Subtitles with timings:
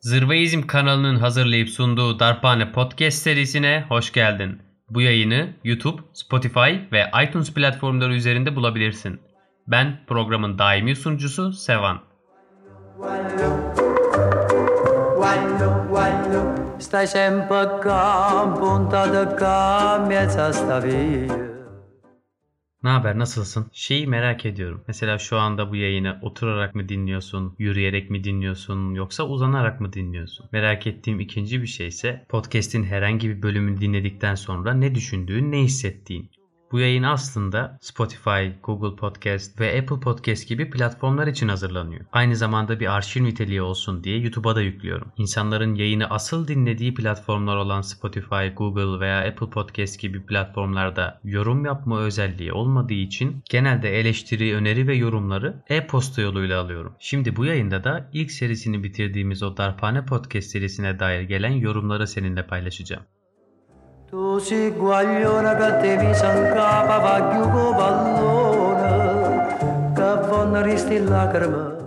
[0.00, 4.62] Zırvaizm kanalının hazırlayıp sunduğu Darphane Podcast serisine hoş geldin.
[4.90, 9.20] Bu yayını YouTube, Spotify ve iTunes platformları üzerinde bulabilirsin.
[9.66, 12.00] Ben programın daimi sunucusu Sevan.
[16.78, 21.47] Stai sempre qua, punta de qua, miezza sta via.
[22.82, 23.70] Ne haber nasılsın?
[23.72, 24.84] Şeyi merak ediyorum.
[24.88, 30.46] Mesela şu anda bu yayını oturarak mı dinliyorsun, yürüyerek mi dinliyorsun yoksa uzanarak mı dinliyorsun?
[30.52, 35.58] Merak ettiğim ikinci bir şey ise podcast'in herhangi bir bölümünü dinledikten sonra ne düşündüğün, ne
[35.62, 36.30] hissettiğin.
[36.72, 42.04] Bu yayın aslında Spotify, Google Podcast ve Apple Podcast gibi platformlar için hazırlanıyor.
[42.12, 45.12] Aynı zamanda bir arşiv niteliği olsun diye YouTube'a da yüklüyorum.
[45.16, 52.00] İnsanların yayını asıl dinlediği platformlar olan Spotify, Google veya Apple Podcast gibi platformlarda yorum yapma
[52.00, 56.94] özelliği olmadığı için genelde eleştiri, öneri ve yorumları e-posta yoluyla alıyorum.
[56.98, 62.46] Şimdi bu yayında da ilk serisini bitirdiğimiz o Darphane Podcast serisine dair gelen yorumları seninle
[62.46, 63.02] paylaşacağım.
[64.10, 69.56] Tu si guagliona che te mi s'ancapa va chiugo pallone
[69.94, 71.77] che vanno risti lacrime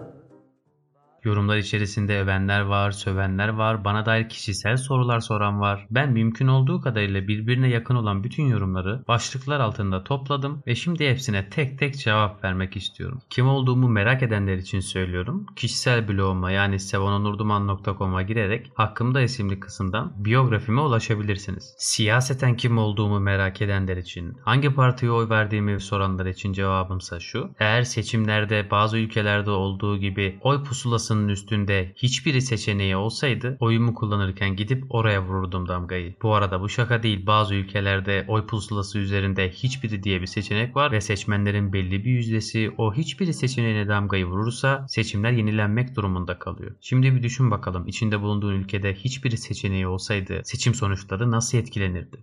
[1.24, 5.88] Yorumlar içerisinde övenler var, sövenler var, bana dair kişisel sorular soran var.
[5.92, 11.50] Ben mümkün olduğu kadarıyla birbirine yakın olan bütün yorumları başlıklar altında topladım ve şimdi hepsine
[11.50, 13.22] tek tek cevap vermek istiyorum.
[13.30, 15.46] Kim olduğumu merak edenler için söylüyorum.
[15.56, 21.76] Kişisel bloguma yani sevononurduman.com'a girerek Hakkımda isimli kısımdan biyografime ulaşabilirsiniz.
[21.78, 27.50] Siyaseten kim olduğumu merak edenler için, hangi partiye oy verdiğimi soranlar için cevabımsa şu.
[27.60, 34.56] Eğer seçimlerde bazı ülkelerde olduğu gibi oy pusulası masasının üstünde hiçbiri seçeneği olsaydı oyumu kullanırken
[34.56, 36.16] gidip oraya vururdum damgayı.
[36.22, 40.92] Bu arada bu şaka değil bazı ülkelerde oy pusulası üzerinde hiçbiri diye bir seçenek var
[40.92, 46.72] ve seçmenlerin belli bir yüzdesi o hiçbiri seçeneğine damgayı vurursa seçimler yenilenmek durumunda kalıyor.
[46.81, 52.18] Şimdi bir düşün bakalım içinde bulunduğun ülkede hiçbiri seçeneği olsaydı seçim sonuçları nasıl etkilenirdi?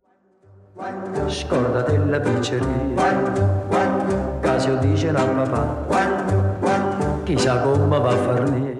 [1.28, 3.28] Scorda della pizzeria
[4.42, 5.88] Casio dice al papà
[7.28, 8.77] Chissà come va a farne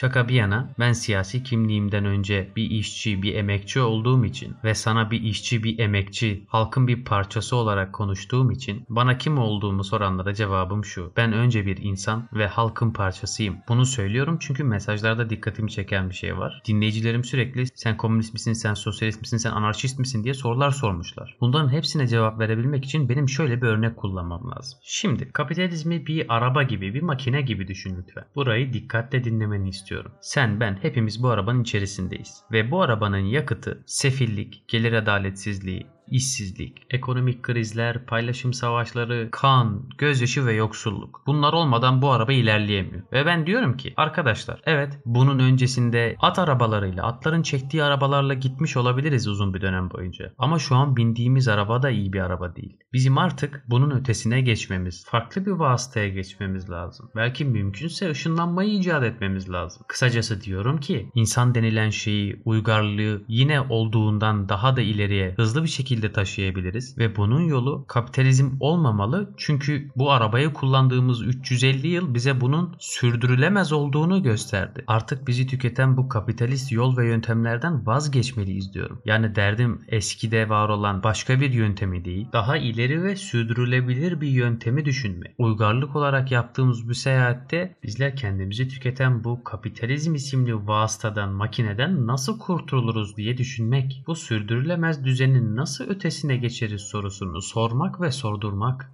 [0.00, 5.10] Şaka bir yana ben siyasi kimliğimden önce bir işçi, bir emekçi olduğum için ve sana
[5.10, 10.84] bir işçi, bir emekçi, halkın bir parçası olarak konuştuğum için bana kim olduğumu soranlara cevabım
[10.84, 11.12] şu.
[11.16, 13.56] Ben önce bir insan ve halkın parçasıyım.
[13.68, 16.62] Bunu söylüyorum çünkü mesajlarda dikkatimi çeken bir şey var.
[16.68, 21.36] Dinleyicilerim sürekli sen komünist misin, sen sosyalist misin, sen anarşist misin diye sorular sormuşlar.
[21.40, 24.78] Bunların hepsine cevap verebilmek için benim şöyle bir örnek kullanmam lazım.
[24.82, 28.24] Şimdi kapitalizmi bir araba gibi, bir makine gibi düşün lütfen.
[28.34, 30.12] Burayı dikkatle dinlemeni istiyorum istiyorum.
[30.20, 32.42] Sen, ben hepimiz bu arabanın içerisindeyiz.
[32.52, 40.52] Ve bu arabanın yakıtı sefillik, gelir adaletsizliği, işsizlik, ekonomik krizler, paylaşım savaşları, kan, gözyaşı ve
[40.52, 41.22] yoksulluk.
[41.26, 43.02] Bunlar olmadan bu araba ilerleyemiyor.
[43.12, 49.28] Ve ben diyorum ki arkadaşlar evet bunun öncesinde at arabalarıyla, atların çektiği arabalarla gitmiş olabiliriz
[49.28, 50.32] uzun bir dönem boyunca.
[50.38, 52.76] Ama şu an bindiğimiz araba da iyi bir araba değil.
[52.92, 57.10] Bizim artık bunun ötesine geçmemiz, farklı bir vasıtaya geçmemiz lazım.
[57.16, 59.82] Belki mümkünse ışınlanmayı icat etmemiz lazım.
[59.88, 65.95] Kısacası diyorum ki insan denilen şeyi, uygarlığı yine olduğundan daha da ileriye hızlı bir şekilde
[65.96, 69.34] şekilde taşıyabiliriz ve bunun yolu kapitalizm olmamalı.
[69.36, 74.84] Çünkü bu arabayı kullandığımız 350 yıl bize bunun sürdürülemez olduğunu gösterdi.
[74.86, 79.02] Artık bizi tüketen bu kapitalist yol ve yöntemlerden vazgeçmeliyiz diyorum.
[79.04, 84.84] Yani derdim eskide var olan başka bir yöntemi değil, daha ileri ve sürdürülebilir bir yöntemi
[84.84, 85.34] düşünme.
[85.38, 93.16] Uygarlık olarak yaptığımız bu seyahatte bizler kendimizi tüketen bu kapitalizm isimli vasıtadan, makineden nasıl kurtuluruz
[93.16, 94.04] diye düşünmek.
[94.06, 98.92] Bu sürdürülemez düzenin nasıl ötesine geçeriz sorusunu sormak ve sordurmak.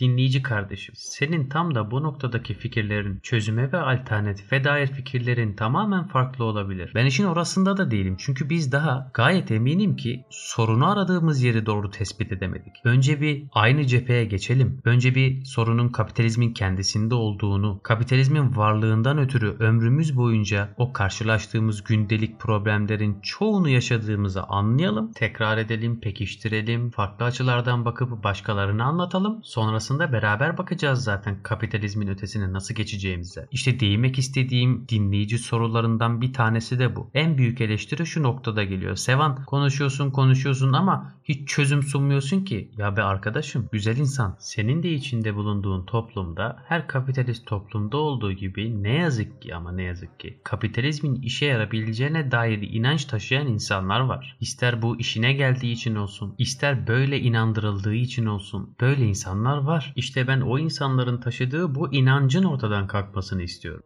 [0.00, 6.44] Dinleyici kardeşim, senin tam da bu noktadaki fikirlerin çözüme ve alternatife dair fikirlerin tamamen farklı
[6.44, 6.92] olabilir.
[6.94, 11.90] Ben işin orasında da değilim çünkü biz daha gayet eminim ki sorunu aradığımız yeri doğru
[11.90, 12.72] tespit edemedik.
[12.84, 14.80] Önce bir aynı cepheye geçelim.
[14.84, 23.20] Önce bir sorunun kapitalizmin kendisinde olduğunu, kapitalizmin varlığından ötürü ömrümüz boyunca o karşılaştığımız gündelik problemlerin
[23.22, 29.40] çoğunu yaşadığımızı anlayalım, tekrar edelim, pekiştirelim, farklı açılardan bakıp başkalarına anlatalım.
[29.42, 33.48] Sonrasında sonrasında beraber bakacağız zaten kapitalizmin ötesine nasıl geçeceğimize.
[33.50, 37.10] İşte değinmek istediğim dinleyici sorularından bir tanesi de bu.
[37.14, 38.96] En büyük eleştiri şu noktada geliyor.
[38.96, 42.70] Sevan konuşuyorsun konuşuyorsun ama hiç çözüm sunmuyorsun ki.
[42.76, 48.82] Ya be arkadaşım güzel insan senin de içinde bulunduğun toplumda her kapitalist toplumda olduğu gibi
[48.82, 54.36] ne yazık ki ama ne yazık ki kapitalizmin işe yarabileceğine dair inanç taşıyan insanlar var.
[54.40, 58.70] İster bu işine geldiği için olsun, ister böyle inandırıldığı için olsun.
[58.80, 59.75] Böyle insanlar var.
[59.96, 63.82] İşte ben o insanların taşıdığı bu inancın ortadan kalkmasını istiyorum.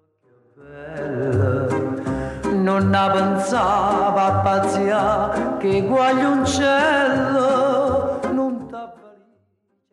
[2.65, 8.00] Non avanzava pazzia che guagliuncello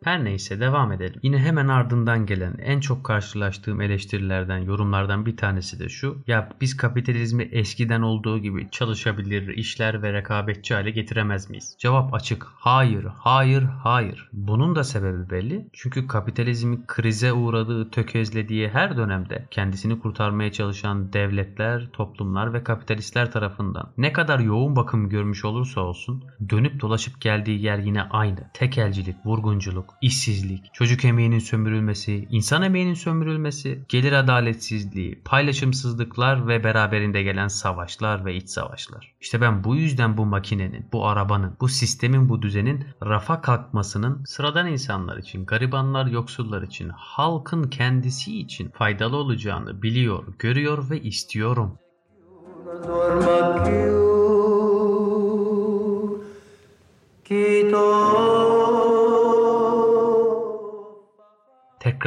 [0.04, 1.20] her neyse devam edelim.
[1.22, 6.22] Yine hemen ardından gelen en çok karşılaştığım eleştirilerden, yorumlardan bir tanesi de şu.
[6.26, 11.76] Ya biz kapitalizmi eskiden olduğu gibi çalışabilir, işler ve rekabetçi hale getiremez miyiz?
[11.78, 12.46] Cevap açık.
[12.56, 14.28] Hayır, hayır, hayır.
[14.32, 15.68] Bunun da sebebi belli.
[15.72, 23.92] Çünkü kapitalizmi krize uğradığı, tökezlediği her dönemde kendisini kurtarmaya çalışan devletler, toplumlar ve kapitalistler tarafından
[23.98, 28.50] ne kadar yoğun bakım görmüş olursa olsun dönüp dolaşıp geldiği yer yine aynı.
[28.54, 37.48] Tekelcilik, vurgunculuk, işsizlik, çocuk emeğinin sömürülmesi, insan emeğinin sömürülmesi, gelir adaletsizliği, paylaşımsızlıklar ve beraberinde gelen
[37.48, 39.14] savaşlar ve iç savaşlar.
[39.20, 44.66] İşte ben bu yüzden bu makinenin, bu arabanın, bu sistemin, bu düzenin rafa kalkmasının sıradan
[44.66, 51.78] insanlar için, garibanlar, yoksullar için, halkın kendisi için faydalı olacağını biliyor, görüyor ve istiyorum.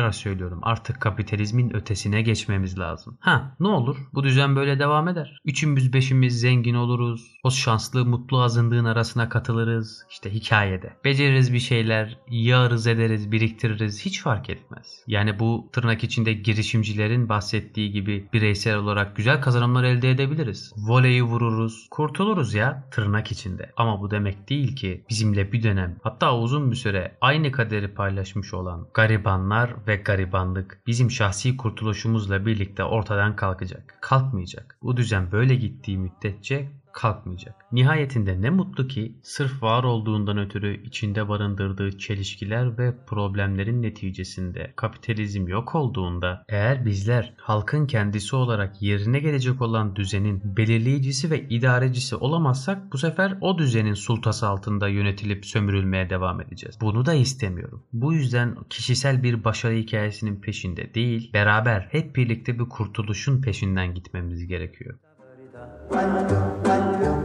[0.01, 3.17] Tekrar söylüyorum artık kapitalizmin ötesine geçmemiz lazım.
[3.19, 5.41] Ha ne olur bu düzen böyle devam eder.
[5.45, 7.37] Üçümüz beşimiz zengin oluruz.
[7.43, 10.05] O şanslı mutlu azınlığın arasına katılırız.
[10.09, 10.93] İşte hikayede.
[11.05, 15.03] Beceririz bir şeyler, yağarız ederiz, biriktiririz hiç fark etmez.
[15.07, 20.73] Yani bu tırnak içinde girişimcilerin bahsettiği gibi bireysel olarak güzel kazanımlar elde edebiliriz.
[20.77, 23.71] Voleyi vururuz, kurtuluruz ya tırnak içinde.
[23.77, 28.53] Ama bu demek değil ki bizimle bir dönem hatta uzun bir süre aynı kaderi paylaşmış
[28.53, 33.97] olan garibanlar ve garibanlık bizim şahsi kurtuluşumuzla birlikte ortadan kalkacak.
[34.01, 34.77] Kalkmayacak.
[34.81, 37.55] Bu düzen böyle gittiği müddetçe kalkmayacak.
[37.71, 45.47] Nihayetinde ne mutlu ki sırf var olduğundan ötürü içinde barındırdığı çelişkiler ve problemlerin neticesinde kapitalizm
[45.47, 52.93] yok olduğunda eğer bizler halkın kendisi olarak yerine gelecek olan düzenin belirleyicisi ve idarecisi olamazsak
[52.93, 56.77] bu sefer o düzenin sultası altında yönetilip sömürülmeye devam edeceğiz.
[56.81, 57.83] Bunu da istemiyorum.
[57.93, 64.47] Bu yüzden kişisel bir başarı hikayesinin peşinde değil, beraber hep birlikte bir kurtuluşun peşinden gitmemiz
[64.47, 64.95] gerekiyor.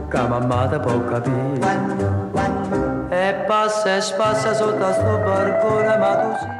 [0.09, 1.67] camamata pouca vida.
[3.11, 6.56] É passas, passas, outras do barco na maduzinha.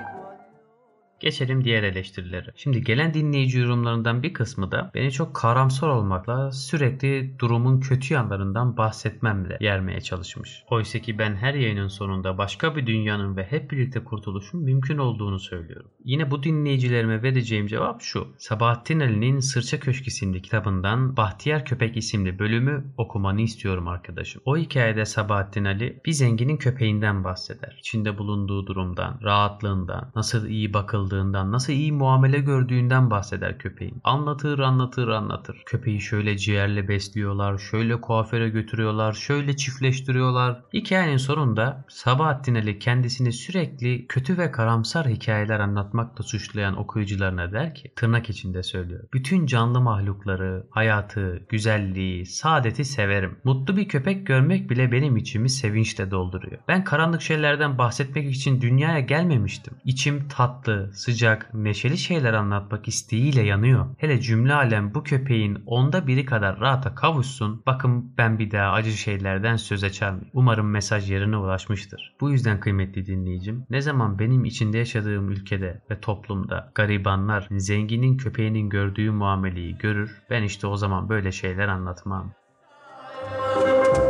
[1.19, 2.51] Geçelim diğer eleştirilere.
[2.55, 8.77] Şimdi gelen dinleyici yorumlarından bir kısmı da beni çok karamsar olmakla sürekli durumun kötü yanlarından
[8.77, 10.63] bahsetmemle yermeye çalışmış.
[10.69, 15.39] Oysa ki ben her yayının sonunda başka bir dünyanın ve hep birlikte kurtuluşun mümkün olduğunu
[15.39, 15.89] söylüyorum.
[16.03, 18.27] Yine bu dinleyicilerime vereceğim cevap şu.
[18.37, 24.41] Sabahattin Ali'nin Sırça Köşk isimli kitabından Bahtiyar Köpek isimli bölümü okumanı istiyorum arkadaşım.
[24.45, 27.75] O hikayede Sabahattin Ali bir zenginin köpeğinden bahseder.
[27.79, 34.01] İçinde bulunduğu durumdan, rahatlığından, nasıl iyi bakıldığından bakıldığından, nasıl iyi muamele gördüğünden bahseder köpeğin.
[34.03, 35.63] Anlatır anlatır anlatır.
[35.65, 40.61] Köpeği şöyle ciğerle besliyorlar, şöyle kuaföre götürüyorlar, şöyle çiftleştiriyorlar.
[40.73, 47.91] Hikayenin sonunda Sabahattin Ali kendisini sürekli kötü ve karamsar hikayeler anlatmakla suçlayan okuyucularına der ki,
[47.95, 49.03] tırnak içinde söylüyor.
[49.13, 53.37] Bütün canlı mahlukları, hayatı, güzelliği, saadeti severim.
[53.43, 56.57] Mutlu bir köpek görmek bile benim içimi sevinçle dolduruyor.
[56.67, 59.73] Ben karanlık şeylerden bahsetmek için dünyaya gelmemiştim.
[59.85, 63.85] İçim tatlı, sıcak, neşeli şeyler anlatmak isteğiyle yanıyor.
[63.97, 67.63] Hele cümle alem bu köpeğin onda biri kadar rahata kavuşsun.
[67.65, 70.21] Bakın ben bir daha acı şeylerden söz açarım.
[70.33, 72.15] Umarım mesaj yerine ulaşmıştır.
[72.21, 78.69] Bu yüzden kıymetli dinleyicim, ne zaman benim içinde yaşadığım ülkede ve toplumda garibanlar zenginin köpeğinin
[78.69, 82.31] gördüğü muameleyi görür, ben işte o zaman böyle şeyler anlatmam.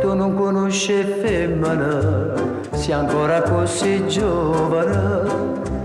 [0.04, 2.02] Non conosci femmina,
[2.74, 5.77] sei ancora così giovane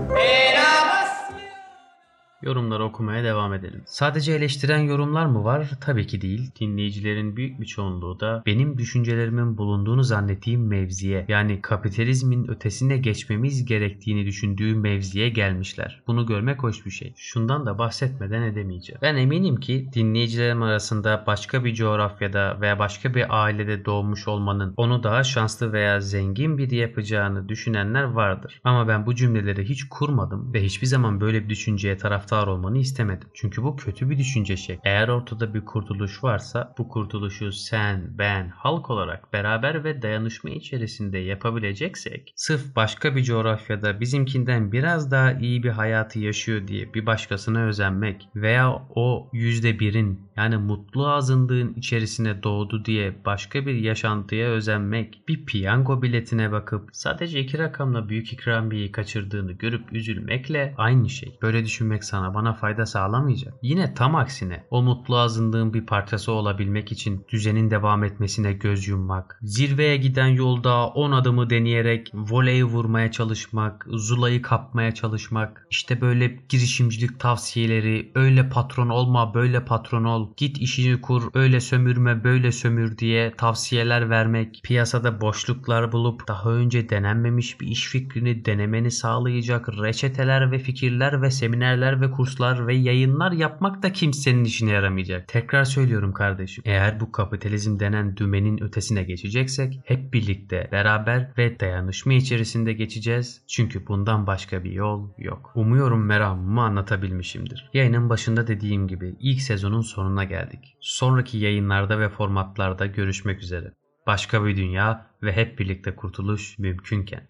[2.44, 3.82] Yorumları okumaya devam edelim.
[3.86, 5.70] Sadece eleştiren yorumlar mı var?
[5.80, 6.50] Tabii ki değil.
[6.60, 14.26] Dinleyicilerin büyük bir çoğunluğu da benim düşüncelerimin bulunduğunu zannettiğim mevziye yani kapitalizmin ötesine geçmemiz gerektiğini
[14.26, 16.02] düşündüğü mevziye gelmişler.
[16.06, 17.12] Bunu görmek hoş bir şey.
[17.16, 18.98] Şundan da bahsetmeden edemeyeceğim.
[19.02, 25.02] Ben eminim ki dinleyicilerim arasında başka bir coğrafyada veya başka bir ailede doğmuş olmanın onu
[25.02, 28.60] daha şanslı veya zengin biri yapacağını düşünenler vardır.
[28.64, 31.96] Ama ben bu cümleleri hiç kurmadım ve hiçbir zaman böyle bir düşünceye
[32.34, 33.28] taraftar olmanı istemedim.
[33.34, 34.80] Çünkü bu kötü bir düşünce şekli.
[34.84, 41.18] Eğer ortada bir kurtuluş varsa bu kurtuluşu sen, ben, halk olarak beraber ve dayanışma içerisinde
[41.18, 47.64] yapabileceksek sırf başka bir coğrafyada bizimkinden biraz daha iyi bir hayatı yaşıyor diye bir başkasına
[47.64, 55.22] özenmek veya o yüzde birin yani mutlu azınlığın içerisine doğdu diye başka bir yaşantıya özenmek,
[55.28, 61.38] bir piyango biletine bakıp sadece iki rakamla büyük ikramiyeyi kaçırdığını görüp üzülmekle aynı şey.
[61.42, 63.54] Böyle düşünmek sana bana fayda sağlamayacak.
[63.62, 69.38] Yine tam aksine o mutlu azınlığın bir parçası olabilmek için düzenin devam etmesine göz yummak,
[69.42, 77.20] zirveye giden yolda 10 adımı deneyerek voleyi vurmaya çalışmak, zulayı kapmaya çalışmak, işte böyle girişimcilik
[77.20, 83.34] tavsiyeleri, öyle patron olma, böyle patron ol, git işini kur, öyle sömürme, böyle sömür diye
[83.36, 90.58] tavsiyeler vermek, piyasada boşluklar bulup daha önce denenmemiş bir iş fikrini denemeni sağlayacak reçeteler ve
[90.58, 95.28] fikirler ve seminerler ve kurslar ve yayınlar yapmak da kimsenin işine yaramayacak.
[95.28, 96.64] Tekrar söylüyorum kardeşim.
[96.66, 103.42] Eğer bu kapitalizm denen dümenin ötesine geçeceksek hep birlikte, beraber ve dayanışma içerisinde geçeceğiz.
[103.48, 105.52] Çünkü bundan başka bir yol yok.
[105.54, 107.70] Umuyorum meramımı anlatabilmişimdir.
[107.74, 110.76] Yayının başında dediğim gibi ilk sezonun sonuna geldik.
[110.80, 113.72] Sonraki yayınlarda ve formatlarda görüşmek üzere.
[114.06, 117.28] Başka bir dünya ve hep birlikte kurtuluş mümkünken.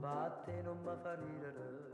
[0.00, 1.87] Batte non mi fa ridere